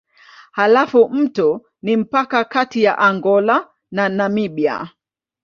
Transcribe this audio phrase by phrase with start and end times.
[0.51, 4.89] Halafu mto ni mpaka kati ya Angola na Namibia.